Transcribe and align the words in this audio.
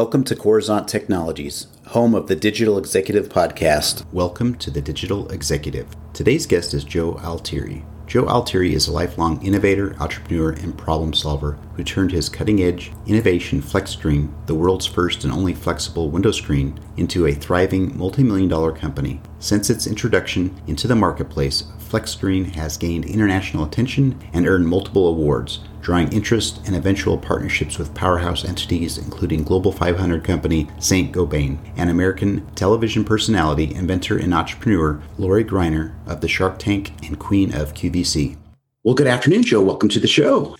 Welcome 0.00 0.24
to 0.24 0.34
Coruzant 0.34 0.86
Technologies, 0.86 1.66
home 1.88 2.14
of 2.14 2.26
the 2.26 2.34
Digital 2.34 2.78
Executive 2.78 3.28
Podcast. 3.28 4.02
Welcome 4.14 4.54
to 4.54 4.70
the 4.70 4.80
Digital 4.80 5.28
Executive. 5.28 5.94
Today's 6.14 6.46
guest 6.46 6.72
is 6.72 6.84
Joe 6.84 7.18
Altieri. 7.18 7.84
Joe 8.06 8.26
Altieri 8.26 8.72
is 8.72 8.88
a 8.88 8.92
lifelong 8.92 9.44
innovator, 9.44 9.94
entrepreneur, 10.00 10.52
and 10.52 10.76
problem 10.76 11.12
solver 11.12 11.58
who 11.74 11.84
turned 11.84 12.12
his 12.12 12.30
cutting 12.30 12.62
edge 12.62 12.92
innovation 13.06 13.60
FlexScreen, 13.60 14.30
the 14.46 14.54
world's 14.54 14.86
first 14.86 15.24
and 15.24 15.34
only 15.34 15.52
flexible 15.52 16.08
window 16.08 16.30
screen, 16.30 16.80
into 17.00 17.26
a 17.26 17.32
thriving 17.32 17.96
multi 17.96 18.22
million 18.22 18.48
dollar 18.48 18.70
company. 18.70 19.20
Since 19.38 19.70
its 19.70 19.86
introduction 19.86 20.60
into 20.66 20.86
the 20.86 20.94
marketplace, 20.94 21.64
FlexScreen 21.78 22.54
has 22.54 22.76
gained 22.76 23.06
international 23.06 23.64
attention 23.64 24.16
and 24.32 24.46
earned 24.46 24.68
multiple 24.68 25.08
awards, 25.08 25.60
drawing 25.80 26.12
interest 26.12 26.60
and 26.66 26.76
eventual 26.76 27.18
partnerships 27.18 27.78
with 27.78 27.94
powerhouse 27.94 28.44
entities 28.44 28.98
including 28.98 29.42
Global 29.42 29.72
500 29.72 30.22
company 30.22 30.68
Saint 30.78 31.12
Gobain 31.12 31.58
and 31.76 31.90
American 31.90 32.46
television 32.54 33.04
personality, 33.04 33.74
inventor, 33.74 34.18
and 34.18 34.32
entrepreneur 34.32 35.02
Lori 35.18 35.44
Greiner 35.44 35.94
of 36.06 36.20
the 36.20 36.28
Shark 36.28 36.58
Tank 36.58 36.92
and 37.04 37.18
Queen 37.18 37.52
of 37.54 37.74
QVC. 37.74 38.36
Well, 38.84 38.94
good 38.94 39.06
afternoon, 39.06 39.42
Joe. 39.42 39.62
Welcome 39.62 39.88
to 39.90 40.00
the 40.00 40.06
show. 40.06 40.56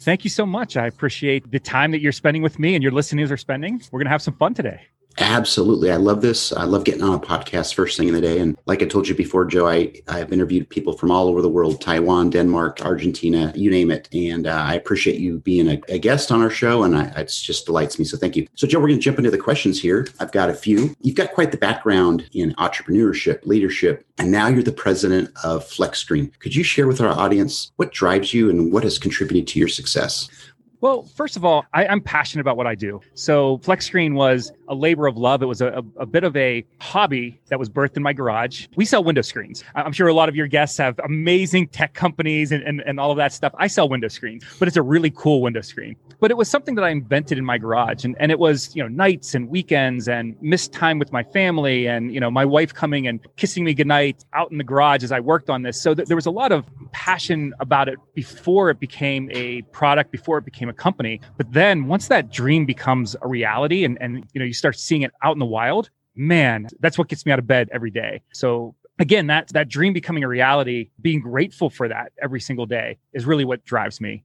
Thank 0.00 0.22
you 0.22 0.30
so 0.30 0.44
much. 0.44 0.76
I 0.76 0.86
appreciate 0.86 1.50
the 1.50 1.58
time 1.58 1.90
that 1.92 2.00
you're 2.00 2.12
spending 2.12 2.42
with 2.42 2.58
me 2.58 2.74
and 2.74 2.82
your 2.82 2.92
listeners 2.92 3.30
are 3.30 3.36
spending. 3.36 3.80
We're 3.90 4.00
going 4.00 4.06
to 4.06 4.10
have 4.10 4.22
some 4.22 4.34
fun 4.34 4.52
today. 4.52 4.82
Absolutely. 5.18 5.90
I 5.90 5.96
love 5.96 6.22
this. 6.22 6.52
I 6.52 6.64
love 6.64 6.84
getting 6.84 7.02
on 7.02 7.14
a 7.14 7.18
podcast 7.18 7.74
first 7.74 7.96
thing 7.96 8.08
in 8.08 8.14
the 8.14 8.20
day. 8.20 8.38
And 8.40 8.56
like 8.66 8.82
I 8.82 8.86
told 8.86 9.06
you 9.06 9.14
before, 9.14 9.44
Joe, 9.44 9.68
I, 9.68 9.92
I've 10.08 10.32
interviewed 10.32 10.68
people 10.68 10.96
from 10.96 11.10
all 11.10 11.28
over 11.28 11.40
the 11.40 11.48
world 11.48 11.80
Taiwan, 11.80 12.30
Denmark, 12.30 12.80
Argentina, 12.84 13.52
you 13.54 13.70
name 13.70 13.90
it. 13.90 14.08
And 14.12 14.46
uh, 14.46 14.50
I 14.50 14.74
appreciate 14.74 15.20
you 15.20 15.38
being 15.40 15.68
a, 15.68 15.80
a 15.88 15.98
guest 15.98 16.32
on 16.32 16.42
our 16.42 16.50
show. 16.50 16.82
And 16.82 16.96
I, 16.96 17.04
it 17.20 17.28
just 17.28 17.66
delights 17.66 17.98
me. 17.98 18.04
So 18.04 18.16
thank 18.16 18.34
you. 18.34 18.48
So, 18.54 18.66
Joe, 18.66 18.80
we're 18.80 18.88
going 18.88 18.98
to 18.98 19.04
jump 19.04 19.18
into 19.18 19.30
the 19.30 19.38
questions 19.38 19.80
here. 19.80 20.06
I've 20.18 20.32
got 20.32 20.50
a 20.50 20.54
few. 20.54 20.94
You've 21.00 21.16
got 21.16 21.32
quite 21.32 21.52
the 21.52 21.58
background 21.58 22.28
in 22.32 22.52
entrepreneurship, 22.54 23.46
leadership, 23.46 24.04
and 24.18 24.30
now 24.30 24.48
you're 24.48 24.62
the 24.62 24.72
president 24.72 25.30
of 25.44 25.64
FlexScreen. 25.64 26.36
Could 26.40 26.54
you 26.54 26.64
share 26.64 26.86
with 26.86 27.00
our 27.00 27.12
audience 27.12 27.72
what 27.76 27.92
drives 27.92 28.34
you 28.34 28.50
and 28.50 28.72
what 28.72 28.84
has 28.84 28.98
contributed 28.98 29.46
to 29.48 29.58
your 29.58 29.68
success? 29.68 30.28
Well, 30.84 31.04
first 31.04 31.38
of 31.38 31.46
all, 31.46 31.64
I, 31.72 31.86
am 31.86 32.02
passionate 32.02 32.42
about 32.42 32.58
what 32.58 32.66
I 32.66 32.74
do. 32.74 33.00
So 33.14 33.56
FlexScreen 33.64 34.12
was 34.12 34.52
a 34.68 34.74
labor 34.74 35.06
of 35.06 35.16
love. 35.16 35.42
It 35.42 35.46
was 35.46 35.60
a, 35.60 35.84
a, 35.96 36.06
bit 36.06 36.24
of 36.24 36.36
a 36.36 36.64
hobby 36.80 37.40
that 37.48 37.58
was 37.58 37.68
birthed 37.68 37.96
in 37.96 38.02
my 38.02 38.12
garage. 38.12 38.66
We 38.76 38.84
sell 38.84 39.02
window 39.02 39.22
screens. 39.22 39.64
I'm 39.74 39.92
sure 39.92 40.08
a 40.08 40.14
lot 40.14 40.28
of 40.28 40.36
your 40.36 40.46
guests 40.46 40.78
have 40.78 40.98
amazing 41.00 41.68
tech 41.68 41.94
companies 41.94 42.52
and, 42.52 42.62
and, 42.62 42.80
and 42.86 43.00
all 43.00 43.10
of 43.10 43.16
that 43.16 43.32
stuff. 43.32 43.52
I 43.58 43.66
sell 43.66 43.88
window 43.88 44.08
screens, 44.08 44.44
but 44.58 44.68
it's 44.68 44.76
a 44.76 44.82
really 44.82 45.10
cool 45.10 45.42
window 45.42 45.60
screen. 45.60 45.96
But 46.20 46.30
it 46.30 46.36
was 46.36 46.48
something 46.48 46.74
that 46.76 46.84
I 46.84 46.90
invented 46.90 47.38
in 47.38 47.44
my 47.44 47.58
garage. 47.58 48.04
And, 48.04 48.16
and 48.18 48.30
it 48.30 48.38
was, 48.38 48.74
you 48.74 48.82
know, 48.82 48.88
nights 48.88 49.34
and 49.34 49.48
weekends 49.48 50.08
and 50.08 50.36
missed 50.40 50.72
time 50.72 50.98
with 50.98 51.12
my 51.12 51.22
family 51.22 51.86
and, 51.86 52.14
you 52.14 52.20
know, 52.20 52.30
my 52.30 52.44
wife 52.44 52.72
coming 52.72 53.06
and 53.06 53.20
kissing 53.36 53.64
me 53.64 53.74
goodnight 53.74 54.24
out 54.32 54.50
in 54.50 54.58
the 54.58 54.64
garage 54.64 55.02
as 55.02 55.12
I 55.12 55.20
worked 55.20 55.50
on 55.50 55.62
this. 55.62 55.80
So 55.80 55.94
th- 55.94 56.08
there 56.08 56.16
was 56.16 56.26
a 56.26 56.30
lot 56.30 56.52
of 56.52 56.64
passion 56.92 57.52
about 57.60 57.88
it 57.88 57.98
before 58.14 58.70
it 58.70 58.80
became 58.80 59.30
a 59.32 59.62
product, 59.72 60.10
before 60.10 60.38
it 60.38 60.44
became 60.44 60.68
a 60.68 60.72
company. 60.72 61.20
But 61.36 61.52
then 61.52 61.86
once 61.86 62.08
that 62.08 62.30
dream 62.30 62.64
becomes 62.64 63.16
a 63.20 63.28
reality 63.28 63.84
and, 63.84 63.98
and 64.00 64.24
you 64.32 64.38
know, 64.38 64.46
you 64.46 64.53
start 64.54 64.78
seeing 64.78 65.02
it 65.02 65.12
out 65.22 65.32
in 65.34 65.38
the 65.38 65.46
wild, 65.46 65.90
man, 66.14 66.68
that's 66.80 66.98
what 66.98 67.08
gets 67.08 67.26
me 67.26 67.32
out 67.32 67.38
of 67.38 67.46
bed 67.46 67.68
every 67.72 67.90
day. 67.90 68.22
So 68.32 68.74
again, 68.98 69.26
that 69.28 69.48
that 69.48 69.68
dream 69.68 69.92
becoming 69.92 70.24
a 70.24 70.28
reality, 70.28 70.90
being 71.00 71.20
grateful 71.20 71.70
for 71.70 71.88
that 71.88 72.12
every 72.22 72.40
single 72.40 72.66
day 72.66 72.98
is 73.12 73.26
really 73.26 73.44
what 73.44 73.64
drives 73.64 74.00
me. 74.00 74.24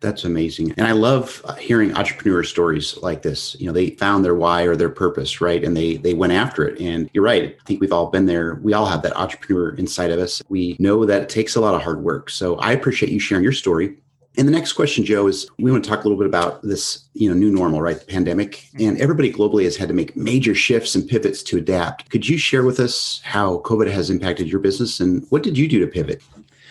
That's 0.00 0.24
amazing. 0.24 0.72
And 0.78 0.86
I 0.86 0.92
love 0.92 1.44
hearing 1.58 1.94
entrepreneur 1.94 2.42
stories 2.42 2.96
like 2.98 3.20
this. 3.20 3.54
You 3.60 3.66
know, 3.66 3.72
they 3.72 3.90
found 3.90 4.24
their 4.24 4.34
why 4.34 4.62
or 4.62 4.74
their 4.74 4.88
purpose, 4.88 5.42
right? 5.42 5.62
And 5.62 5.76
they 5.76 5.96
they 5.98 6.14
went 6.14 6.32
after 6.32 6.66
it. 6.66 6.80
And 6.80 7.10
you're 7.12 7.24
right. 7.24 7.56
I 7.60 7.64
think 7.66 7.82
we've 7.82 7.92
all 7.92 8.06
been 8.06 8.24
there. 8.24 8.54
We 8.62 8.72
all 8.72 8.86
have 8.86 9.02
that 9.02 9.16
entrepreneur 9.16 9.74
inside 9.74 10.10
of 10.10 10.18
us. 10.18 10.42
We 10.48 10.76
know 10.78 11.04
that 11.04 11.22
it 11.22 11.28
takes 11.28 11.54
a 11.54 11.60
lot 11.60 11.74
of 11.74 11.82
hard 11.82 12.02
work. 12.02 12.30
So 12.30 12.56
I 12.56 12.72
appreciate 12.72 13.12
you 13.12 13.20
sharing 13.20 13.44
your 13.44 13.52
story. 13.52 13.98
And 14.38 14.46
the 14.46 14.52
next 14.52 14.74
question, 14.74 15.04
Joe, 15.04 15.26
is 15.26 15.48
we 15.58 15.72
want 15.72 15.84
to 15.84 15.90
talk 15.90 16.00
a 16.00 16.02
little 16.08 16.16
bit 16.16 16.26
about 16.26 16.62
this, 16.62 17.04
you 17.14 17.28
know, 17.28 17.34
new 17.34 17.50
normal, 17.50 17.82
right? 17.82 17.98
The 17.98 18.06
pandemic. 18.06 18.68
And 18.78 18.98
everybody 19.00 19.32
globally 19.32 19.64
has 19.64 19.76
had 19.76 19.88
to 19.88 19.94
make 19.94 20.16
major 20.16 20.54
shifts 20.54 20.94
and 20.94 21.06
pivots 21.06 21.42
to 21.44 21.58
adapt. 21.58 22.10
Could 22.10 22.28
you 22.28 22.38
share 22.38 22.62
with 22.62 22.78
us 22.78 23.20
how 23.24 23.58
COVID 23.58 23.90
has 23.90 24.08
impacted 24.08 24.48
your 24.48 24.60
business 24.60 25.00
and 25.00 25.26
what 25.30 25.42
did 25.42 25.58
you 25.58 25.66
do 25.68 25.80
to 25.80 25.86
pivot? 25.86 26.22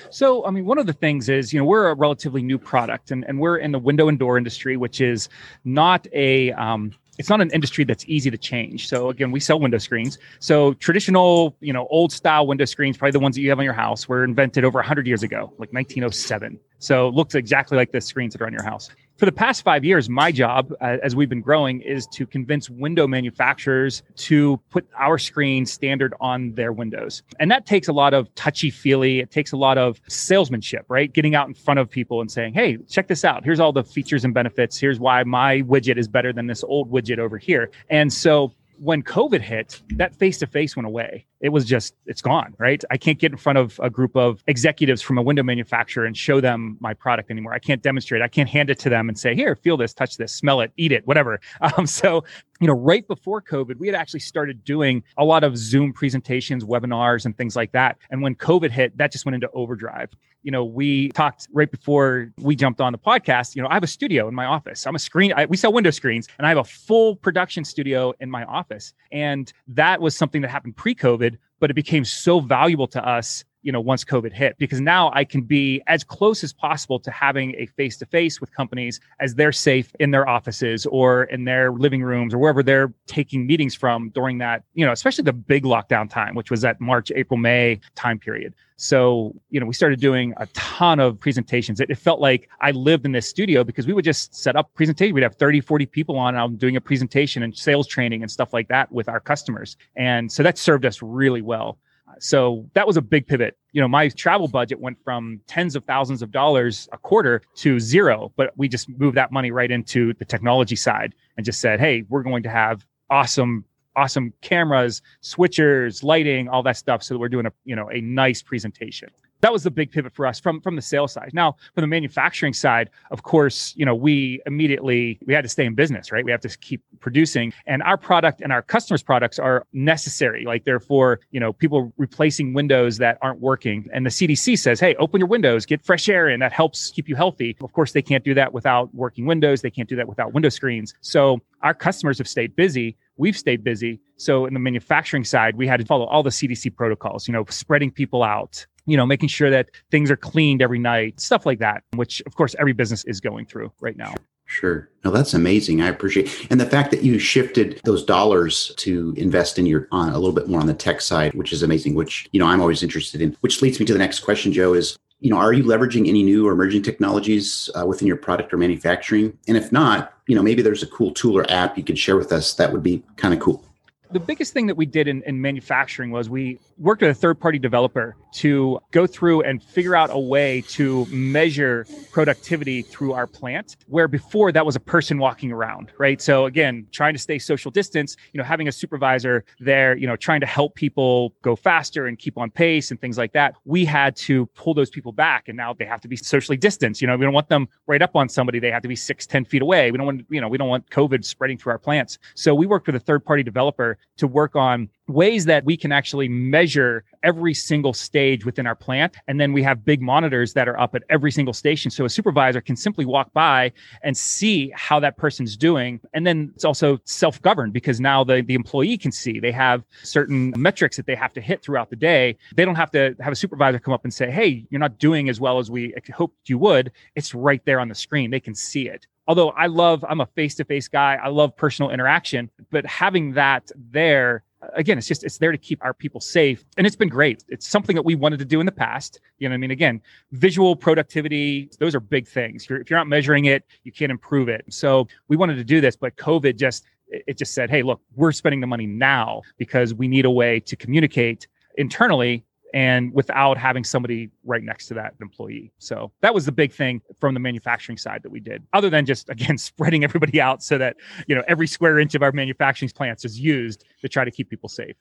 So, 0.10 0.46
I 0.46 0.52
mean, 0.52 0.66
one 0.66 0.80
of 0.80 0.88
the 0.88 0.94
things 0.94 1.30
is, 1.30 1.54
you 1.54 1.60
know, 1.60 1.66
we're 1.66 1.90
a 1.90 1.94
relatively 1.94 2.42
new 2.42 2.58
product 2.58 3.12
and, 3.12 3.24
and 3.26 3.40
we're 3.40 3.58
in 3.58 3.72
the 3.72 3.80
window 3.80 4.08
and 4.08 4.18
door 4.18 4.38
industry, 4.38 4.76
which 4.76 5.02
is 5.02 5.30
not 5.66 6.08
a, 6.14 6.52
um, 6.54 6.94
it's 7.20 7.30
not 7.30 7.42
an 7.42 7.52
industry 7.52 7.84
that's 7.84 8.06
easy 8.08 8.32
to 8.32 8.38
change. 8.38 8.88
So 8.88 9.10
again, 9.10 9.30
we 9.32 9.42
sell 9.42 9.60
window 9.60 9.78
screens. 9.78 10.18
So 10.40 10.74
traditional, 10.76 11.56
you 11.60 11.74
know, 11.74 11.86
old 11.92 12.14
style 12.14 12.48
window 12.48 12.66
screens, 12.66 12.98
probably 12.98 13.12
the 13.12 13.20
ones 13.20 13.36
that 13.36 13.42
you 13.42 13.50
have 13.50 13.60
on 13.60 13.66
your 13.66 13.74
house, 13.74 14.08
were 14.08 14.24
invented 14.24 14.64
over 14.64 14.80
100 14.80 15.06
years 15.06 15.22
ago, 15.22 15.54
like 15.58 15.72
1907. 15.74 16.58
So 16.80 17.08
it 17.08 17.14
looks 17.14 17.36
exactly 17.36 17.78
like 17.78 17.92
the 17.92 18.02
screens 18.02 18.34
that 18.34 18.42
are 18.42 18.48
on 18.48 18.54
your 18.54 18.64
house 18.64 18.90
for 19.20 19.26
the 19.26 19.34
past 19.34 19.64
five 19.64 19.84
years, 19.84 20.10
my 20.10 20.32
job 20.32 20.74
uh, 20.80 20.96
as 21.04 21.14
we've 21.14 21.28
been 21.28 21.42
growing 21.42 21.82
is 21.82 22.08
to 22.08 22.26
convince 22.26 22.70
window 22.70 23.06
manufacturers 23.06 24.02
to 24.16 24.56
put 24.70 24.88
our 24.98 25.18
screen 25.18 25.66
standard 25.66 26.14
on 26.22 26.54
their 26.54 26.72
windows. 26.72 27.22
And 27.38 27.52
that 27.52 27.66
takes 27.66 27.90
a 27.90 27.94
lot 27.94 28.14
of 28.14 28.34
touchy 28.36 28.70
feely. 28.70 29.20
It 29.20 29.30
takes 29.30 29.52
a 29.52 29.58
lot 29.58 29.78
of 29.78 30.00
salesmanship, 30.08 30.86
right? 30.88 31.12
Getting 31.12 31.36
out 31.36 31.50
in 31.50 31.54
front 31.54 31.82
of 31.82 31.90
people 31.90 32.22
and 32.22 32.32
saying, 32.32 32.54
hey, 32.54 32.78
check 32.88 33.10
this 33.10 33.26
out. 33.26 33.44
Here's 33.44 33.60
all 33.60 33.74
the 33.74 33.84
features 33.84 34.24
and 34.24 34.34
benefits. 34.34 34.80
Here's 34.80 35.02
why 35.02 35.26
my 35.26 35.64
widget 35.64 35.98
is 35.98 36.08
better 36.08 36.32
than 36.32 36.48
this 36.48 36.64
old 36.64 36.90
widget 36.90 37.20
over 37.20 37.38
here. 37.38 37.72
And 37.90 38.14
so 38.14 38.54
when 38.78 39.04
COVID 39.04 39.42
hit, 39.42 39.82
that 39.98 40.16
face 40.16 40.38
to 40.38 40.48
face 40.48 40.78
went 40.78 40.88
away 40.88 41.26
it 41.42 41.50
was 41.50 41.66
just 41.66 41.96
it's 42.06 42.22
gone 42.22 42.56
right? 42.58 42.84
I 42.92 42.98
can't 42.98 43.20
get 43.20 43.32
in 43.32 43.38
front 43.38 43.58
of 43.58 43.80
a 43.82 43.90
group 43.90 44.16
of 44.16 44.44
executives 44.48 45.02
from 45.02 45.18
a 45.18 45.22
window 45.22 45.44
manufacturer 45.44 46.06
and 46.06 46.16
show 46.16 46.42
them 46.42 46.78
my 46.80 46.94
product 46.94 47.32
anymore. 47.32 47.54
I 47.54 47.60
can't 47.60 47.82
demonstrate. 47.82 48.22
I 48.22 48.28
can't 48.28 48.50
hand 48.50 48.70
it 48.70 48.80
to 48.80 48.90
them 48.90 49.10
and 49.10 49.18
say 49.18 49.36
here 49.36 49.56
feel 49.56 49.78
this 49.78 49.94
touch 49.94 50.18
this 50.18 50.34
smell 50.34 50.62
it 50.62 50.72
eat 50.78 50.92
it 50.92 51.06
whatever. 51.08 51.40
Um, 51.78 51.86
so 51.86 52.24
you 52.62 52.68
know 52.68 52.74
right 52.74 53.08
before 53.08 53.42
covid 53.42 53.78
we 53.78 53.88
had 53.88 53.96
actually 53.96 54.22
started 54.22 54.64
doing 54.64 55.04
a 55.18 55.26
lot 55.26 55.44
of 55.44 55.58
zoom 55.58 55.94
presentations 55.94 56.64
webinars 56.64 57.26
and 57.26 57.38
things 57.38 57.56
like 57.56 57.72
that. 57.74 57.98
And 58.10 58.22
when 58.22 58.36
covid 58.36 58.72
hit 58.72 58.98
that 58.98 59.12
just 59.12 59.26
went 59.26 59.36
into 59.36 59.50
overdrive. 59.52 60.10
You 60.42 60.52
know 60.52 60.64
we 60.64 61.10
talked 61.10 61.48
right 61.52 61.70
before 61.70 62.32
we 62.40 62.56
jumped 62.56 62.80
on 62.80 62.94
the 62.94 62.98
podcast 62.98 63.56
you 63.56 63.62
know 63.62 63.68
i 63.68 63.74
have 63.74 63.84
a 63.84 63.88
studio 63.88 64.28
in 64.28 64.36
my 64.36 64.46
office. 64.46 64.88
I'm 64.88 64.96
a 64.96 65.00
screen 65.00 65.34
I, 65.34 65.46
we 65.46 65.58
sell 65.58 65.74
window 65.74 65.92
screens 65.92 66.28
and 66.38 66.46
i 66.46 66.50
have 66.50 66.58
a 66.58 66.64
full 66.64 67.16
production 67.16 67.64
studio 67.64 68.14
in 68.20 68.32
my 68.32 68.44
office. 68.46 68.94
And 69.12 69.52
that 69.68 70.02
was 70.02 70.16
something 70.16 70.42
that 70.42 70.50
happened 70.50 70.76
pre-covid 70.76 71.29
but 71.60 71.70
it 71.70 71.76
became 71.76 72.06
so 72.06 72.40
valuable 72.40 72.88
to 72.88 73.06
us 73.08 73.44
you 73.62 73.72
know 73.72 73.82
once 73.82 74.04
covid 74.04 74.32
hit 74.32 74.58
because 74.58 74.80
now 74.80 75.12
i 75.14 75.24
can 75.24 75.42
be 75.42 75.82
as 75.88 76.04
close 76.04 76.44
as 76.44 76.54
possible 76.54 77.00
to 77.00 77.12
having 77.12 77.56
a 77.56 77.66
face 77.66 77.98
to 77.98 78.06
face 78.06 78.40
with 78.40 78.54
companies 78.54 79.00
as 79.20 79.36
they're 79.36 79.52
safe 79.52 79.94
in 80.00 80.12
their 80.12 80.28
offices 80.28 80.86
or 80.88 81.24
in 81.26 81.44
their 81.44 81.72
living 81.72 82.04
rooms 82.04 82.34
or 82.34 82.38
wherever 82.38 82.64
they're 82.64 82.94
taking 83.08 83.46
meetings 83.46 83.76
from 83.76 84.10
during 84.10 84.38
that 84.38 84.64
you 84.74 84.86
know 84.86 84.92
especially 84.92 85.24
the 85.24 85.34
big 85.34 85.64
lockdown 85.64 86.10
time 86.10 86.36
which 86.36 86.52
was 86.52 86.62
that 86.62 86.80
march 86.80 87.12
april 87.16 87.38
may 87.38 87.80
time 87.96 88.20
period. 88.20 88.54
So 88.78 89.36
you 89.50 89.60
know 89.60 89.66
we 89.66 89.74
started 89.74 90.00
doing 90.00 90.34
a 90.38 90.46
ton 90.48 91.00
of 91.00 91.20
presentations. 91.20 91.80
It, 91.80 91.90
it 91.90 91.98
felt 91.98 92.22
like 92.22 92.50
i 92.62 92.72
lived 92.72 93.06
in 93.06 93.12
this 93.12 93.28
studio 93.28 93.64
because 93.64 93.86
we 93.86 93.94
would 93.94 94.06
just 94.06 94.34
set 94.34 94.56
up 94.56 94.74
presentation. 94.74 95.14
We'd 95.14 95.24
have 95.24 95.36
30 95.36 95.62
40 95.62 95.86
people 95.86 96.18
on 96.18 96.36
and 96.36 96.42
i'm 96.42 96.56
doing 96.56 96.76
a 96.78 96.82
presentation 96.82 97.44
and 97.44 97.56
sales 97.58 97.88
training 97.88 98.22
and 98.22 98.32
stuff 98.32 98.54
like 98.54 98.68
that 98.70 98.92
with 98.92 99.10
our 99.10 99.20
customers. 99.20 99.76
And 99.96 100.32
so 100.32 100.44
that 100.44 100.58
served 100.58 100.86
us 100.86 101.02
really 101.02 101.42
well 101.42 101.78
so 102.20 102.70
that 102.74 102.86
was 102.86 102.98
a 102.98 103.02
big 103.02 103.28
pivot. 103.28 103.58
You 103.72 103.82
know, 103.82 103.88
my 103.88 104.10
travel 104.10 104.48
budget 104.48 104.80
went 104.80 104.98
from 105.04 105.40
tens 105.48 105.76
of 105.76 105.84
thousands 105.86 106.22
of 106.22 106.32
dollars 106.32 106.90
a 106.92 106.98
quarter 106.98 107.42
to 107.56 107.80
zero, 107.80 108.32
but 108.36 108.52
we 108.58 108.68
just 108.68 108.90
moved 109.00 109.18
that 109.18 109.32
money 109.32 109.52
right 109.52 109.72
into 109.72 110.14
the 110.16 110.26
technology 110.26 110.76
side 110.76 111.14
and 111.38 111.46
just 111.46 111.62
said, 111.62 111.80
hey, 111.80 112.04
we're 112.10 112.24
going 112.24 112.44
to 112.44 112.50
have 112.50 112.86
awesome 113.10 113.66
awesome 113.96 114.32
cameras 114.42 115.02
switchers 115.24 116.04
lighting 116.04 116.48
all 116.48 116.64
that 116.64 116.78
stuff 116.78 117.02
so 117.04 117.14
that 117.14 117.20
we're 117.20 117.28
doing 117.28 117.46
a 117.46 117.52
you 117.66 117.76
know 117.76 117.90
a 117.92 118.00
nice 118.02 118.42
presentation 118.42 119.10
that 119.42 119.54
was 119.54 119.64
the 119.64 119.72
big 119.72 119.92
pivot 119.92 120.14
for 120.14 120.26
us 120.26 120.40
from 120.40 120.62
from 120.62 120.76
the 120.76 120.82
sales 120.82 121.14
side. 121.14 121.32
Now, 121.34 121.56
from 121.74 121.82
the 121.82 121.88
manufacturing 121.88 122.54
side, 122.54 122.90
of 123.12 123.24
course, 123.24 123.74
you 123.76 123.86
know, 123.86 123.96
we 123.96 124.42
immediately 124.46 125.20
we 125.26 125.34
had 125.34 125.44
to 125.44 125.50
stay 125.50 125.66
in 125.66 125.76
business, 125.76 126.12
right? 126.12 126.26
We 126.26 126.32
have 126.32 126.42
to 126.42 126.58
keep 126.58 126.84
producing, 127.00 127.54
and 127.66 127.82
our 127.84 127.98
product 127.98 128.42
and 128.42 128.52
our 128.52 128.62
customers' 128.62 129.04
products 129.04 129.40
are 129.40 129.66
necessary. 129.74 130.46
Like 130.46 130.66
they're 130.66 130.80
for 130.80 131.20
you 131.32 131.40
know 131.40 131.54
people 131.54 131.94
replacing 131.98 132.54
windows 132.54 132.98
that 132.98 133.18
aren't 133.22 133.40
working, 133.40 133.88
and 133.94 134.06
the 134.06 134.10
CDC 134.10 134.58
says, 134.58 134.80
hey, 134.80 134.96
open 134.96 135.20
your 135.20 135.28
windows, 135.28 135.66
get 135.66 135.84
fresh 135.84 136.10
air 136.10 136.30
in. 136.30 136.40
That 136.40 136.52
helps 136.52 136.92
keep 136.92 137.08
you 137.08 137.16
healthy. 137.16 137.56
Of 137.62 137.74
course, 137.74 137.94
they 137.94 138.02
can't 138.02 138.24
do 138.24 138.34
that 138.34 138.54
without 138.54 138.94
working 138.94 139.26
windows. 139.26 139.62
They 139.62 139.72
can't 139.72 139.90
do 139.90 139.96
that 139.96 140.08
without 140.08 140.34
window 140.34 140.50
screens. 140.50 140.94
So 141.02 141.40
our 141.62 141.74
customers 141.74 142.18
have 142.18 142.28
stayed 142.28 142.56
busy 142.56 142.98
we've 143.20 143.38
stayed 143.38 143.64
busy. 143.64 144.00
So 144.18 144.48
in 144.48 144.56
the 144.56 144.60
manufacturing 144.60 145.26
side, 145.26 145.58
we 145.58 145.68
had 145.68 145.80
to 145.80 145.86
follow 145.86 146.06
all 146.06 146.24
the 146.24 146.32
CDC 146.32 146.76
protocols, 146.76 147.28
you 147.28 147.34
know, 147.34 147.46
spreading 147.50 147.92
people 147.92 148.24
out, 148.24 148.66
you 148.86 148.98
know, 148.98 149.06
making 149.06 149.30
sure 149.30 149.52
that 149.52 149.70
things 149.92 150.10
are 150.10 150.16
cleaned 150.16 150.62
every 150.62 150.80
night, 150.80 151.20
stuff 151.20 151.46
like 151.46 151.60
that, 151.60 151.84
which 151.96 152.24
of 152.26 152.36
course 152.36 152.56
every 152.58 152.74
business 152.74 153.04
is 153.06 153.20
going 153.20 153.46
through 153.46 153.72
right 153.82 153.98
now. 153.98 154.16
Sure. 154.46 154.90
No, 155.06 155.12
that's 155.12 155.36
amazing. 155.36 155.80
I 155.82 155.90
appreciate 155.90 156.48
and 156.50 156.60
the 156.60 156.66
fact 156.66 156.90
that 156.90 157.04
you 157.04 157.20
shifted 157.20 157.80
those 157.84 158.04
dollars 158.04 158.74
to 158.78 159.14
invest 159.16 159.60
in 159.60 159.68
your 159.68 159.88
on 159.92 160.10
a 160.10 160.18
little 160.18 160.32
bit 160.32 160.48
more 160.48 160.60
on 160.60 160.66
the 160.66 160.74
tech 160.74 161.02
side, 161.02 161.36
which 161.36 161.54
is 161.54 161.62
amazing, 161.62 161.94
which 161.94 162.28
you 162.32 162.40
know 162.40 162.48
I'm 162.48 162.60
always 162.60 162.82
interested 162.82 163.22
in. 163.22 163.38
Which 163.42 163.62
leads 163.62 163.80
me 163.80 163.86
to 163.86 163.94
the 163.94 164.00
next 164.00 164.22
question, 164.22 164.52
Joe, 164.52 164.74
is 164.74 164.98
you 165.20 165.30
know, 165.30 165.38
are 165.38 165.54
you 165.54 165.64
leveraging 165.64 166.08
any 166.08 166.24
new 166.24 166.48
or 166.48 166.54
emerging 166.54 166.82
technologies 166.82 167.70
uh, 167.80 167.86
within 167.86 168.08
your 168.08 168.18
product 168.18 168.54
or 168.54 168.58
manufacturing? 168.58 169.38
And 169.48 169.58
if 169.58 169.72
not, 169.72 170.14
you 170.30 170.36
know, 170.36 170.44
maybe 170.44 170.62
there's 170.62 170.84
a 170.84 170.88
cool 170.88 171.12
tool 171.12 171.36
or 171.36 171.52
app 171.52 171.76
you 171.76 171.84
could 171.84 171.98
share 171.98 172.16
with 172.16 172.32
us 172.32 172.54
that 172.54 172.72
would 172.72 172.84
be 172.84 173.04
kind 173.16 173.34
of 173.34 173.40
cool 173.40 173.64
the 174.12 174.20
biggest 174.20 174.54
thing 174.54 174.66
that 174.68 174.76
we 174.76 174.86
did 174.86 175.08
in, 175.08 175.22
in 175.24 175.40
manufacturing 175.40 176.12
was 176.12 176.30
we 176.30 176.60
worked 176.78 177.02
with 177.02 177.12
a 177.12 177.14
third 177.14 177.40
party 177.40 177.60
developer 177.60 178.16
to 178.34 178.80
go 178.92 179.06
through 179.06 179.42
and 179.42 179.62
figure 179.62 179.96
out 179.96 180.10
a 180.12 180.20
way 180.20 180.62
to 180.62 181.06
measure 181.08 181.86
productivity 182.12 182.82
through 182.82 183.14
our 183.14 183.28
plant 183.28 183.76
where 183.88 184.08
before 184.08 184.52
that 184.52 184.66
was 184.66 184.76
a 184.76 184.80
person 184.80 185.18
walking 185.20 185.52
around 185.52 185.92
right? 185.98 186.22
So 186.22 186.46
again 186.46 186.88
trying 186.92 187.14
to 187.14 187.20
stay 187.20 187.38
social 187.40 187.72
distance 187.72 188.16
you 188.34 188.38
know 188.38 188.44
having 188.44 188.68
a 188.68 188.72
supervisor 188.72 189.46
there 189.60 189.96
you 189.96 190.08
know 190.08 190.16
trying 190.16 190.40
to 190.40 190.48
help 190.48 190.76
people 190.76 191.34
go 191.42 191.56
faster 191.56 192.08
and 192.08 192.18
keep 192.18 192.38
on 192.38 192.50
pace 192.50 192.92
and 192.92 193.00
things 193.00 193.18
like 193.18 193.34
that 193.34 193.56
we 193.66 193.86
had 193.86 194.16
to 194.16 194.46
pull 194.48 194.74
those 194.74 194.90
people 194.90 195.12
back 195.12 195.48
and 195.48 195.58
now 195.58 195.74
they 195.74 195.86
have 195.86 196.02
to 196.02 196.08
be 196.08 196.16
socially 196.16 196.58
distanced. 196.58 197.02
You 197.02 197.08
know 197.08 197.18
we 197.18 197.26
don't 197.26 197.34
want 197.34 197.50
them 197.50 197.68
right 197.88 198.02
up 198.02 198.16
on 198.16 198.30
somebody. 198.30 198.60
They 198.60 198.72
have 198.72 198.82
to 198.82 198.88
be 198.88 198.96
six 198.96 199.28
ten 199.28 199.46
feet 199.46 199.62
away. 199.62 199.92
We 199.92 199.98
don't 199.98 200.06
want 200.06 200.26
you 200.30 200.42
know 200.42 200.48
we 200.48 200.58
don't 200.58 200.70
want 200.70 200.90
covid 200.90 201.24
spreading 201.24 201.58
through 201.58 201.74
our 201.74 201.78
plants. 201.78 202.18
So 202.36 202.56
we 202.56 202.66
worked 202.66 202.88
with 202.88 202.96
a 202.96 203.00
third 203.00 203.24
party 203.24 203.44
developer 203.44 203.99
to 204.20 204.28
work 204.28 204.56
on 204.56 204.90
ways 205.08 205.46
that 205.46 205.66
we 205.66 205.76
can 205.76 205.92
actually 205.92 206.28
measure 206.28 207.04
every 207.24 207.54
single 207.54 207.94
stage 207.94 208.46
within 208.46 208.68
our 208.68 208.76
plant. 208.76 209.16
And 209.28 209.40
then 209.40 209.54
we 209.54 209.64
have 209.64 209.84
big 209.84 210.02
monitors 210.02 210.54
that 210.54 210.68
are 210.68 210.80
up 210.80 210.94
at 210.94 211.04
every 211.10 211.32
single 211.32 211.54
station. 211.54 211.90
So 211.90 212.06
a 212.06 212.10
supervisor 212.10 212.62
can 212.62 212.76
simply 212.76 213.06
walk 213.06 213.34
by 213.34 213.72
and 214.04 214.16
see 214.16 214.72
how 214.76 215.00
that 215.00 215.18
person's 215.18 215.58
doing. 215.58 216.00
And 216.14 216.28
then 216.28 216.52
it's 216.54 216.66
also 216.66 217.00
self 217.06 217.42
governed 217.42 217.74
because 217.74 218.00
now 218.00 218.24
the, 218.24 218.42
the 218.42 218.56
employee 218.56 218.98
can 218.98 219.12
see 219.12 219.40
they 219.40 219.52
have 219.52 219.84
certain 220.04 220.54
metrics 220.58 220.98
that 220.98 221.06
they 221.06 221.16
have 221.16 221.34
to 221.34 221.42
hit 221.42 221.64
throughout 221.64 221.90
the 221.90 221.96
day. 221.96 222.38
They 222.56 222.66
don't 222.66 222.76
have 222.76 222.92
to 222.92 223.16
have 223.22 223.34
a 223.34 223.38
supervisor 223.38 223.80
come 223.80 223.94
up 223.94 224.04
and 224.04 224.14
say, 224.14 224.30
Hey, 224.30 224.66
you're 224.70 224.80
not 224.80 225.00
doing 225.00 225.30
as 225.30 225.40
well 225.40 225.60
as 225.60 225.72
we 225.72 225.94
hoped 226.14 226.50
you 226.50 226.58
would. 226.60 226.92
It's 227.16 227.34
right 227.34 227.64
there 227.66 227.80
on 227.80 227.88
the 227.88 227.96
screen. 227.96 228.32
They 228.32 228.40
can 228.40 228.54
see 228.54 228.88
it 228.88 229.08
although 229.30 229.52
I 229.52 229.68
love, 229.68 230.04
I'm 230.10 230.22
a 230.22 230.26
face 230.26 230.56
to 230.56 230.66
face 230.66 230.88
guy. 230.88 231.16
I 231.24 231.28
love 231.28 231.56
personal 231.56 231.92
interaction, 231.92 232.50
but 232.72 232.84
having 232.88 233.34
that 233.34 233.72
there, 233.92 234.44
again, 234.74 234.98
it's 234.98 235.08
just, 235.08 235.24
it's 235.24 235.38
there 235.38 235.52
to 235.52 235.58
keep 235.58 235.86
our 235.86 235.94
people 235.94 236.20
safe. 236.20 236.66
And 236.78 236.88
it's 236.88 236.96
been 236.96 237.10
great. 237.10 237.44
It's 237.48 237.68
something 237.68 237.96
that 237.96 238.02
we 238.02 238.16
wanted 238.16 238.40
to 238.40 238.46
do 238.46 238.60
in 238.60 238.66
the 238.66 238.72
past. 238.72 239.22
You 239.38 239.48
know 239.48 239.54
what 239.54 239.58
I 239.58 239.60
mean? 239.60 239.72
Again, 239.72 240.02
visual 240.32 240.76
productivity, 240.76 241.70
those 241.78 241.94
are 241.94 242.00
big 242.00 242.28
things. 242.28 242.64
If 242.64 242.72
you're, 242.72 242.82
if 242.82 242.90
you're 242.90 242.98
not 242.98 243.08
measuring 243.08 243.46
it, 243.46 243.66
you 243.84 243.92
can't 243.92 244.12
improve 244.12 244.50
it. 244.50 244.66
So 244.70 245.08
we 245.28 245.38
wanted 245.38 245.58
to 245.58 245.64
do 245.64 245.80
this, 245.80 245.96
but 245.96 246.16
COVID 246.16 246.58
just, 246.58 246.86
it 247.08 247.38
just 247.38 247.54
said, 247.54 247.70
hey, 247.70 247.84
look, 247.84 248.02
we're 248.16 248.32
spending 248.32 248.62
the 248.62 248.68
money 248.68 248.88
now 248.88 249.44
because 249.60 249.94
we 249.94 250.08
need 250.08 250.26
a 250.26 250.32
way 250.32 250.60
to 250.62 250.76
communicate 250.76 251.48
internally 251.78 252.44
and 252.74 253.14
without 253.14 253.58
having 253.58 253.84
somebody 253.84 254.30
right 254.44 254.64
next 254.64 254.88
to 254.88 254.94
that 254.96 255.14
employee. 255.22 255.72
So 255.80 256.12
that 256.22 256.34
was 256.34 256.46
the 256.46 256.52
big 256.52 256.72
thing 256.72 257.02
from 257.20 257.34
the 257.34 257.40
manufacturing 257.40 257.98
side 257.98 258.22
that 258.24 258.32
we 258.32 258.40
did, 258.40 258.64
other 258.74 258.90
than 258.90 259.06
just 259.06 259.30
again 259.40 259.58
spreading 259.58 260.04
everybody 260.04 260.40
out 260.42 260.64
so 260.64 260.78
that 260.78 260.98
you 261.28 261.36
know 261.36 261.44
every 261.48 261.68
square 261.68 262.00
inch 262.00 262.16
of 262.16 262.24
our 262.24 262.32
manufacturing 262.32 262.90
plants 262.90 263.26
is 263.26 263.40
used 263.40 263.86
to 264.02 264.10
try 264.10 264.24
to 264.24 264.32
keep 264.32 264.50
people 264.50 264.70
safe. 264.70 264.96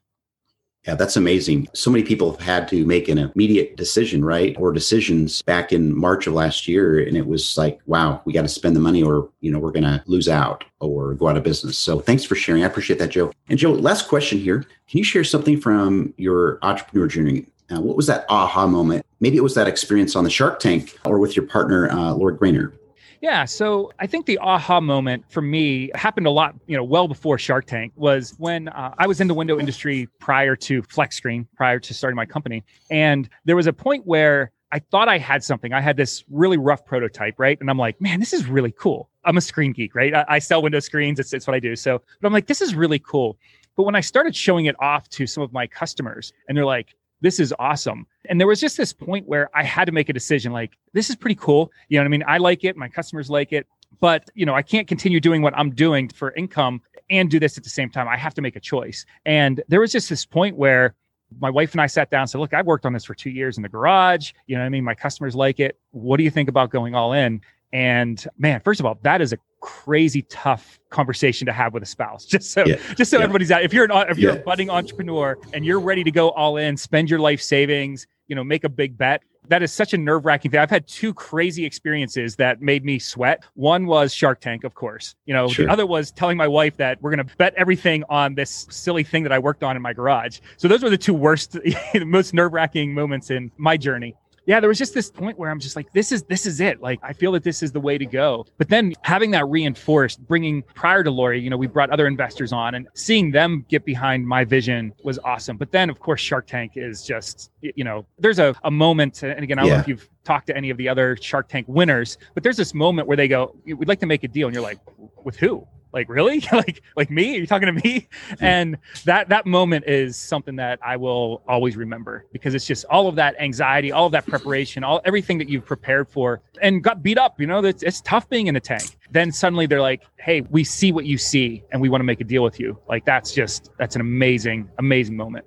Yeah, 0.86 0.94
that's 0.94 1.16
amazing. 1.16 1.68
So 1.74 1.90
many 1.90 2.04
people 2.04 2.30
have 2.30 2.40
had 2.40 2.68
to 2.68 2.86
make 2.86 3.08
an 3.08 3.18
immediate 3.18 3.76
decision, 3.76 4.24
right? 4.24 4.56
Or 4.58 4.72
decisions 4.72 5.42
back 5.42 5.72
in 5.72 5.94
March 5.94 6.26
of 6.26 6.34
last 6.34 6.68
year. 6.68 7.00
And 7.00 7.16
it 7.16 7.26
was 7.26 7.58
like, 7.58 7.80
wow, 7.86 8.22
we 8.24 8.32
got 8.32 8.42
to 8.42 8.48
spend 8.48 8.76
the 8.76 8.80
money 8.80 9.02
or, 9.02 9.28
you 9.40 9.50
know, 9.50 9.58
we're 9.58 9.72
going 9.72 9.82
to 9.82 10.02
lose 10.06 10.28
out 10.28 10.64
or 10.80 11.14
go 11.14 11.28
out 11.28 11.36
of 11.36 11.42
business. 11.42 11.76
So 11.76 12.00
thanks 12.00 12.24
for 12.24 12.36
sharing. 12.36 12.62
I 12.62 12.66
appreciate 12.66 12.98
that, 13.00 13.10
Joe. 13.10 13.32
And 13.48 13.58
Joe, 13.58 13.72
last 13.72 14.08
question 14.08 14.38
here. 14.38 14.60
Can 14.88 14.98
you 14.98 15.04
share 15.04 15.24
something 15.24 15.60
from 15.60 16.14
your 16.16 16.58
entrepreneur 16.62 17.08
journey 17.08 17.46
what 17.76 17.96
was 17.96 18.06
that 18.06 18.24
aha 18.28 18.66
moment? 18.66 19.04
Maybe 19.20 19.36
it 19.36 19.42
was 19.42 19.54
that 19.54 19.68
experience 19.68 20.16
on 20.16 20.24
the 20.24 20.30
Shark 20.30 20.60
Tank 20.60 20.98
or 21.04 21.18
with 21.18 21.36
your 21.36 21.46
partner, 21.46 21.90
uh, 21.90 22.12
Lori 22.12 22.36
Greiner. 22.36 22.72
Yeah, 23.20 23.46
so 23.46 23.90
I 23.98 24.06
think 24.06 24.26
the 24.26 24.38
aha 24.38 24.80
moment 24.80 25.24
for 25.28 25.42
me 25.42 25.90
happened 25.94 26.26
a 26.26 26.30
lot, 26.30 26.54
you 26.66 26.76
know, 26.76 26.84
well 26.84 27.08
before 27.08 27.36
Shark 27.36 27.66
Tank 27.66 27.92
was 27.96 28.34
when 28.38 28.68
uh, 28.68 28.94
I 28.96 29.08
was 29.08 29.20
in 29.20 29.26
the 29.26 29.34
window 29.34 29.58
industry 29.58 30.08
prior 30.20 30.54
to 30.56 30.82
FlexScreen, 30.82 31.46
prior 31.56 31.80
to 31.80 31.94
starting 31.94 32.16
my 32.16 32.26
company, 32.26 32.64
and 32.90 33.28
there 33.44 33.56
was 33.56 33.66
a 33.66 33.72
point 33.72 34.06
where 34.06 34.52
I 34.70 34.78
thought 34.78 35.08
I 35.08 35.18
had 35.18 35.42
something. 35.42 35.72
I 35.72 35.80
had 35.80 35.96
this 35.96 36.24
really 36.30 36.58
rough 36.58 36.84
prototype, 36.84 37.34
right? 37.38 37.58
And 37.60 37.70
I'm 37.70 37.78
like, 37.78 38.00
man, 38.00 38.20
this 38.20 38.32
is 38.32 38.46
really 38.46 38.70
cool. 38.70 39.08
I'm 39.24 39.36
a 39.36 39.40
screen 39.40 39.72
geek, 39.72 39.94
right? 39.94 40.14
I, 40.14 40.24
I 40.28 40.38
sell 40.38 40.62
window 40.62 40.80
screens. 40.80 41.18
It's, 41.18 41.32
it's 41.32 41.46
what 41.46 41.54
I 41.54 41.60
do. 41.60 41.74
So, 41.74 42.02
but 42.20 42.26
I'm 42.26 42.32
like, 42.34 42.46
this 42.46 42.60
is 42.60 42.74
really 42.74 42.98
cool. 42.98 43.38
But 43.76 43.84
when 43.84 43.94
I 43.94 44.00
started 44.00 44.36
showing 44.36 44.66
it 44.66 44.76
off 44.78 45.08
to 45.10 45.26
some 45.26 45.42
of 45.42 45.52
my 45.52 45.66
customers, 45.66 46.32
and 46.48 46.56
they're 46.56 46.66
like, 46.66 46.94
this 47.20 47.40
is 47.40 47.54
awesome. 47.58 48.06
And 48.28 48.40
there 48.40 48.46
was 48.46 48.60
just 48.60 48.76
this 48.76 48.92
point 48.92 49.26
where 49.26 49.50
I 49.54 49.64
had 49.64 49.86
to 49.86 49.92
make 49.92 50.08
a 50.08 50.12
decision 50.12 50.52
like, 50.52 50.76
this 50.92 51.10
is 51.10 51.16
pretty 51.16 51.34
cool. 51.34 51.72
You 51.88 51.98
know 51.98 52.02
what 52.02 52.08
I 52.08 52.10
mean? 52.10 52.24
I 52.26 52.38
like 52.38 52.64
it. 52.64 52.76
My 52.76 52.88
customers 52.88 53.30
like 53.30 53.52
it. 53.52 53.66
But, 54.00 54.30
you 54.34 54.46
know, 54.46 54.54
I 54.54 54.62
can't 54.62 54.86
continue 54.86 55.18
doing 55.18 55.42
what 55.42 55.56
I'm 55.56 55.70
doing 55.70 56.08
for 56.10 56.32
income 56.34 56.82
and 57.10 57.30
do 57.30 57.40
this 57.40 57.56
at 57.56 57.64
the 57.64 57.70
same 57.70 57.90
time. 57.90 58.06
I 58.06 58.16
have 58.16 58.34
to 58.34 58.42
make 58.42 58.54
a 58.54 58.60
choice. 58.60 59.06
And 59.24 59.62
there 59.68 59.80
was 59.80 59.92
just 59.92 60.08
this 60.08 60.26
point 60.26 60.56
where 60.56 60.94
my 61.40 61.50
wife 61.50 61.72
and 61.72 61.80
I 61.80 61.86
sat 61.86 62.10
down 62.10 62.22
and 62.22 62.30
said, 62.30 62.38
look, 62.38 62.54
I've 62.54 62.66
worked 62.66 62.86
on 62.86 62.92
this 62.92 63.04
for 63.04 63.14
two 63.14 63.30
years 63.30 63.56
in 63.56 63.62
the 63.62 63.68
garage. 63.68 64.32
You 64.46 64.56
know 64.56 64.62
what 64.62 64.66
I 64.66 64.70
mean? 64.70 64.84
My 64.84 64.94
customers 64.94 65.34
like 65.34 65.58
it. 65.58 65.78
What 65.90 66.18
do 66.18 66.22
you 66.22 66.30
think 66.30 66.48
about 66.48 66.70
going 66.70 66.94
all 66.94 67.12
in? 67.12 67.40
And 67.72 68.24
man, 68.38 68.60
first 68.60 68.80
of 68.80 68.86
all, 68.86 68.98
that 69.02 69.20
is 69.20 69.32
a 69.32 69.38
crazy 69.60 70.22
tough 70.22 70.78
conversation 70.90 71.46
to 71.46 71.52
have 71.52 71.74
with 71.74 71.82
a 71.82 71.86
spouse. 71.86 72.24
Just 72.38 72.52
so, 72.52 72.64
yeah. 72.64 72.76
just 72.96 73.10
so 73.10 73.18
yeah. 73.18 73.24
everybody's 73.24 73.50
out. 73.50 73.62
If 73.62 73.72
you're 73.72 73.84
an 73.84 73.90
uh, 73.90 74.06
if 74.08 74.18
you're 74.18 74.34
yeah. 74.34 74.38
a 74.38 74.42
budding 74.42 74.70
entrepreneur 74.70 75.38
and 75.52 75.64
you're 75.64 75.80
ready 75.80 76.04
to 76.04 76.10
go 76.10 76.30
all 76.30 76.56
in, 76.56 76.76
spend 76.76 77.10
your 77.10 77.18
life 77.18 77.40
savings, 77.40 78.06
you 78.26 78.36
know, 78.36 78.44
make 78.44 78.64
a 78.64 78.68
big 78.68 78.96
bet. 78.96 79.22
That 79.48 79.62
is 79.62 79.72
such 79.72 79.94
a 79.94 79.98
nerve 79.98 80.26
wracking 80.26 80.50
thing. 80.50 80.60
I've 80.60 80.68
had 80.68 80.86
two 80.86 81.14
crazy 81.14 81.64
experiences 81.64 82.36
that 82.36 82.60
made 82.60 82.84
me 82.84 82.98
sweat. 82.98 83.44
One 83.54 83.86
was 83.86 84.12
Shark 84.12 84.40
Tank, 84.40 84.62
of 84.62 84.74
course. 84.74 85.14
You 85.24 85.32
know, 85.32 85.48
sure. 85.48 85.64
the 85.64 85.72
other 85.72 85.86
was 85.86 86.10
telling 86.10 86.36
my 86.36 86.46
wife 86.46 86.76
that 86.76 87.00
we're 87.00 87.14
going 87.14 87.26
to 87.26 87.36
bet 87.36 87.54
everything 87.56 88.04
on 88.10 88.34
this 88.34 88.66
silly 88.68 89.02
thing 89.02 89.22
that 89.22 89.32
I 89.32 89.38
worked 89.38 89.62
on 89.62 89.74
in 89.74 89.80
my 89.80 89.94
garage. 89.94 90.40
So 90.58 90.68
those 90.68 90.82
were 90.82 90.90
the 90.90 90.98
two 90.98 91.14
worst, 91.14 91.56
most 91.94 92.34
nerve 92.34 92.52
wracking 92.52 92.92
moments 92.92 93.30
in 93.30 93.50
my 93.56 93.78
journey 93.78 94.14
yeah, 94.48 94.60
there 94.60 94.68
was 94.68 94.78
just 94.78 94.94
this 94.94 95.10
point 95.10 95.38
where 95.38 95.50
I'm 95.50 95.60
just 95.60 95.76
like, 95.76 95.92
this 95.92 96.10
is 96.10 96.22
this 96.22 96.46
is 96.46 96.58
it. 96.62 96.80
Like, 96.80 96.98
I 97.02 97.12
feel 97.12 97.32
that 97.32 97.42
this 97.42 97.62
is 97.62 97.70
the 97.70 97.80
way 97.80 97.98
to 97.98 98.06
go. 98.06 98.46
But 98.56 98.70
then 98.70 98.94
having 99.02 99.30
that 99.32 99.46
reinforced, 99.46 100.26
bringing 100.26 100.62
prior 100.74 101.04
to 101.04 101.10
Lori, 101.10 101.38
you 101.38 101.50
know, 101.50 101.58
we 101.58 101.66
brought 101.66 101.90
other 101.90 102.06
investors 102.06 102.50
on, 102.50 102.74
and 102.74 102.88
seeing 102.94 103.30
them 103.30 103.66
get 103.68 103.84
behind 103.84 104.26
my 104.26 104.44
vision 104.44 104.94
was 105.04 105.18
awesome. 105.18 105.58
But 105.58 105.70
then, 105.70 105.90
of 105.90 106.00
course, 106.00 106.22
Shark 106.22 106.46
Tank 106.46 106.72
is 106.76 107.04
just, 107.04 107.50
you 107.60 107.84
know, 107.84 108.06
there's 108.18 108.38
a, 108.38 108.54
a 108.64 108.70
moment, 108.70 109.22
and 109.22 109.44
again, 109.44 109.58
I 109.58 109.62
don't 109.62 109.68
yeah. 109.68 109.74
know 109.74 109.80
if 109.82 109.88
you've 109.88 110.08
talked 110.24 110.46
to 110.46 110.56
any 110.56 110.70
of 110.70 110.78
the 110.78 110.88
other 110.88 111.18
Shark 111.20 111.50
Tank 111.50 111.66
winners, 111.68 112.16
but 112.32 112.42
there's 112.42 112.56
this 112.56 112.72
moment 112.72 113.06
where 113.06 113.18
they 113.18 113.28
go, 113.28 113.54
"We'd 113.66 113.86
like 113.86 114.00
to 114.00 114.06
make 114.06 114.24
a 114.24 114.28
deal," 114.28 114.48
and 114.48 114.54
you're 114.54 114.64
like, 114.64 114.78
"With 115.24 115.36
who?" 115.36 115.66
Like 115.92 116.08
really? 116.08 116.42
Like 116.58 116.82
like 116.96 117.10
me? 117.10 117.36
Are 117.36 117.40
you 117.40 117.46
talking 117.46 117.66
to 117.66 117.84
me? 117.84 118.08
And 118.40 118.78
that 119.04 119.28
that 119.28 119.46
moment 119.46 119.84
is 119.86 120.16
something 120.16 120.56
that 120.56 120.78
i 120.82 120.96
will 120.96 121.42
always 121.46 121.76
remember 121.76 122.24
because 122.32 122.54
it's 122.54 122.66
just 122.66 122.84
all 122.86 123.06
of 123.06 123.14
that 123.16 123.38
anxiety 123.40 123.92
all 123.92 124.06
of 124.06 124.12
that 124.12 124.26
preparation 124.26 124.82
all 124.82 125.00
everything 125.04 125.38
that 125.38 125.48
you've 125.48 125.64
prepared 125.64 126.08
for 126.08 126.40
and 126.60 126.82
got 126.82 127.02
beat 127.02 127.18
up 127.18 127.40
you 127.40 127.46
know? 127.46 127.64
It's, 127.64 127.82
it's 127.82 128.00
tough 128.00 128.28
being 128.28 128.48
in 128.48 128.56
a 128.56 128.60
tank. 128.60 128.96
Then 129.10 129.30
suddenly 129.30 129.66
they're 129.66 129.80
like 129.80 130.02
hey 130.16 130.40
we 130.42 130.64
see 130.64 130.90
what 130.90 131.04
you 131.04 131.18
see 131.18 131.62
and 131.70 131.80
we 131.80 131.88
want 131.88 132.00
to 132.00 132.04
make 132.04 132.20
a 132.20 132.24
deal 132.24 132.42
with 132.42 132.58
you. 132.58 132.78
Like 132.88 133.04
that's 133.04 133.32
just 133.32 133.70
that's 133.78 133.94
an 133.94 134.00
amazing 134.00 134.68
amazing 134.78 135.16
moment 135.16 135.44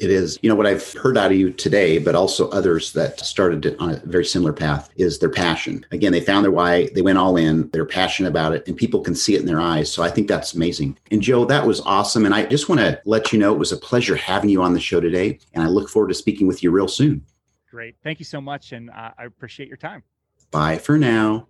it 0.00 0.10
is, 0.10 0.38
you 0.42 0.48
know, 0.48 0.56
what 0.56 0.66
I've 0.66 0.92
heard 0.94 1.16
out 1.16 1.30
of 1.30 1.36
you 1.36 1.52
today, 1.52 1.98
but 1.98 2.16
also 2.16 2.48
others 2.50 2.92
that 2.94 3.20
started 3.20 3.76
on 3.78 3.90
a 3.90 3.96
very 4.04 4.24
similar 4.24 4.52
path 4.52 4.90
is 4.96 5.20
their 5.20 5.30
passion. 5.30 5.86
Again, 5.92 6.10
they 6.10 6.20
found 6.20 6.44
their 6.44 6.50
why, 6.50 6.88
they 6.94 7.02
went 7.02 7.18
all 7.18 7.36
in, 7.36 7.70
they're 7.70 7.86
passionate 7.86 8.28
about 8.28 8.54
it, 8.54 8.66
and 8.66 8.76
people 8.76 9.00
can 9.00 9.14
see 9.14 9.36
it 9.36 9.40
in 9.40 9.46
their 9.46 9.60
eyes. 9.60 9.92
So 9.92 10.02
I 10.02 10.10
think 10.10 10.26
that's 10.26 10.54
amazing. 10.54 10.98
And 11.12 11.22
Joe, 11.22 11.44
that 11.44 11.64
was 11.64 11.80
awesome. 11.82 12.24
And 12.26 12.34
I 12.34 12.44
just 12.46 12.68
want 12.68 12.80
to 12.80 13.00
let 13.04 13.32
you 13.32 13.38
know 13.38 13.52
it 13.52 13.58
was 13.58 13.72
a 13.72 13.76
pleasure 13.76 14.16
having 14.16 14.50
you 14.50 14.62
on 14.62 14.74
the 14.74 14.80
show 14.80 15.00
today. 15.00 15.38
And 15.52 15.62
I 15.62 15.68
look 15.68 15.88
forward 15.88 16.08
to 16.08 16.14
speaking 16.14 16.48
with 16.48 16.62
you 16.62 16.72
real 16.72 16.88
soon. 16.88 17.24
Great. 17.70 17.94
Thank 18.02 18.18
you 18.18 18.24
so 18.24 18.40
much. 18.40 18.72
And 18.72 18.90
uh, 18.90 19.12
I 19.16 19.24
appreciate 19.24 19.68
your 19.68 19.78
time. 19.78 20.02
Bye 20.50 20.78
for 20.78 20.98
now. 20.98 21.46